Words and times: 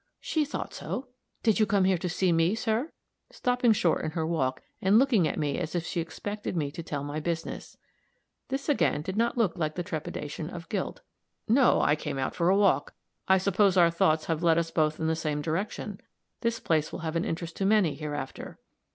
"She 0.19 0.45
thought 0.45 0.73
so. 0.73 1.09
Did 1.43 1.59
you 1.59 1.67
come 1.67 1.83
here 1.83 1.99
to 1.99 2.09
see 2.09 2.31
me, 2.31 2.55
sir?" 2.55 2.91
stopping 3.29 3.71
short 3.71 4.03
in 4.03 4.09
her 4.13 4.25
walk, 4.25 4.63
and 4.81 4.97
looking 4.97 5.27
at 5.27 5.37
me 5.37 5.59
as 5.59 5.75
if 5.75 5.85
she 5.85 6.01
expected 6.01 6.57
me 6.57 6.71
to 6.71 6.81
tell 6.81 7.03
my 7.03 7.19
business. 7.19 7.77
This 8.47 8.67
again 8.67 9.03
did 9.03 9.15
not 9.15 9.37
look 9.37 9.59
like 9.59 9.75
the 9.75 9.83
trepidation 9.83 10.49
of 10.49 10.67
guilt. 10.69 11.01
"No. 11.47 11.81
I 11.81 11.95
came 11.95 12.17
out 12.17 12.33
for 12.33 12.49
a 12.49 12.57
walk. 12.57 12.95
I 13.27 13.37
suppose 13.37 13.77
our 13.77 13.91
thoughts 13.91 14.25
have 14.25 14.41
led 14.41 14.57
us 14.57 14.71
both 14.71 14.99
in 14.99 15.05
the 15.05 15.15
same 15.15 15.39
direction. 15.39 16.01
This 16.39 16.59
place 16.59 16.91
will 16.91 17.01
have 17.05 17.15
an 17.15 17.23
interest 17.23 17.55
to 17.57 17.65
many, 17.67 17.93
hereafter." 17.93 18.57